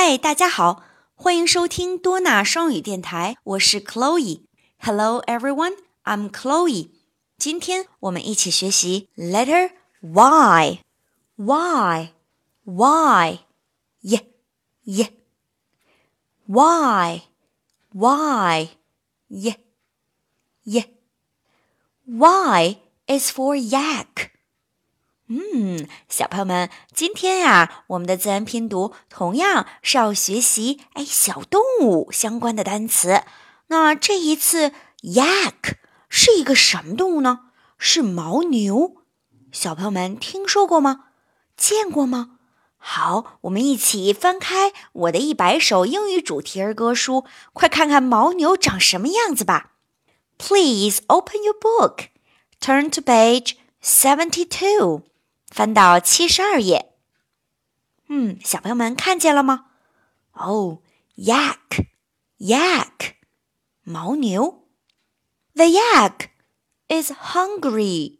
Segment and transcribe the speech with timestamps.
[0.00, 0.82] 嗨，大家好，
[1.14, 6.90] 欢迎收听多纳双语电台，我是 Chloe。Hello everyone, I'm Chloe。
[7.36, 10.80] 今天我们一起学习 letter Y。Y
[12.64, 13.38] Y
[14.00, 14.20] y
[14.84, 15.08] y
[16.46, 17.22] Y
[17.92, 18.68] Y
[19.28, 19.56] y
[20.64, 20.84] y
[22.06, 22.76] Y
[23.06, 24.29] is for yak。
[25.33, 33.21] 嗯，小朋友们，今天呀，我们的自然拼读同样是要学习哎小动物相关的单词。
[33.67, 34.73] 那这一次
[35.03, 35.75] ，yak
[36.09, 37.45] 是一个什么动物呢？
[37.77, 38.97] 是牦牛。
[39.53, 41.05] 小朋友们听说过吗？
[41.55, 42.31] 见过吗？
[42.75, 47.23] 好，我们一起翻开我的一百首英语主题儿歌书，
[47.53, 49.75] 快看看牦牛长什么样子吧。
[50.37, 52.07] Please open your book,
[52.59, 55.03] turn to page seventy-two.
[55.51, 56.93] 翻到七十二页。
[58.07, 59.65] 嗯，小朋友们看见了吗？
[60.31, 60.81] 哦
[61.17, 63.15] ，yak，yak，
[63.85, 64.65] 牦牛。
[65.53, 66.29] The yak
[66.87, 68.19] is hungry。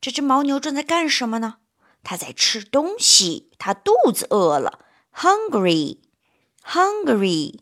[0.00, 1.58] 这只牦牛正在干什么呢？
[2.02, 4.80] 它在吃东西，它肚子饿了。
[5.14, 7.60] Hungry，hungry。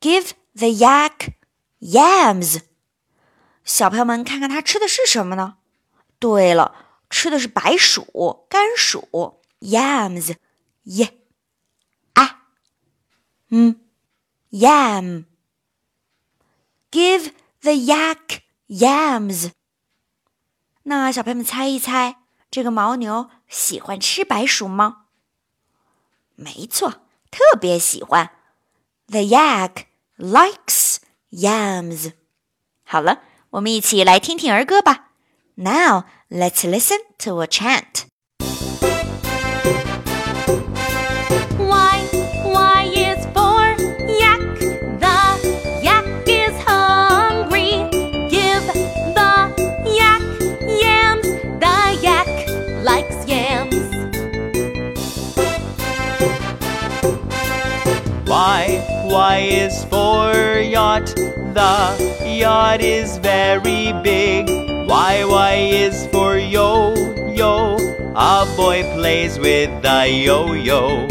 [0.00, 1.32] Give the yak
[1.80, 2.60] yams。
[3.64, 5.56] 小朋友们看看它吃的是什么呢？
[6.20, 6.85] 对了。
[7.08, 10.36] 吃的是白薯、甘薯，yams，
[10.84, 11.18] 耶，
[12.14, 12.48] 啊，
[13.50, 13.80] 嗯
[14.50, 15.24] ，yam。
[16.90, 19.52] Give the yak yams。
[20.84, 22.16] 那小朋友们猜一猜，
[22.50, 25.06] 这个牦牛喜欢吃白薯吗？
[26.36, 28.30] 没错，特别喜欢。
[29.08, 30.98] The yak likes
[31.30, 32.12] yams。
[32.84, 35.05] 好了，我们一起来听听儿歌吧。
[35.58, 38.04] Now let's listen to a chant.
[41.58, 42.08] Y,
[42.44, 43.64] Y is for
[44.20, 44.58] yak.
[45.00, 47.88] The yak is hungry.
[48.28, 48.66] Give
[49.16, 49.48] the
[49.96, 50.20] yak
[50.68, 51.26] yams.
[51.58, 52.28] The yak
[52.84, 53.74] likes yams.
[58.28, 61.14] Y, Y is for yacht.
[61.54, 64.75] The yacht is very big.
[64.88, 66.94] Y, Y is for yo,
[67.34, 67.76] yo.
[68.14, 71.06] A boy plays with the yo, yo.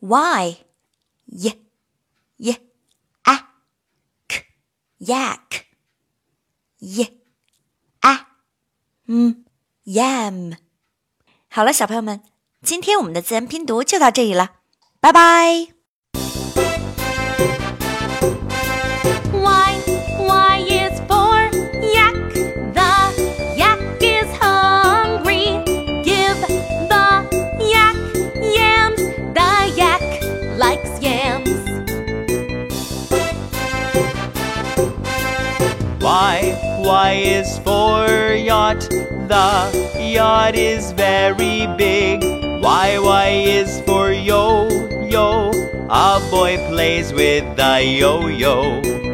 [0.00, 0.56] Y,
[1.26, 1.54] y,
[2.38, 2.56] y,
[3.24, 3.38] a,
[4.26, 4.44] k,
[4.98, 5.66] yak,
[6.80, 7.06] y,
[8.02, 8.26] a,
[9.06, 9.44] m,
[9.84, 10.56] yam。
[11.48, 12.20] 好了，小朋友们，
[12.62, 14.56] 今天我们的自然拼读就到这里了，
[15.00, 15.68] 拜拜。
[36.82, 38.80] Y is for yacht.
[39.28, 42.22] The yacht is very big.
[42.62, 44.68] Y, Y is for yo,
[45.08, 45.50] yo.
[45.88, 49.09] A boy plays with the yo, yo.